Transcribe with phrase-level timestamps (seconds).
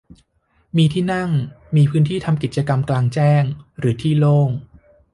[0.77, 1.29] มีที่นั่ง
[1.75, 3.43] มีพื้นที่ทำกิจกรรมกลางแจ้ง
[3.79, 4.49] หรือที่โล่ง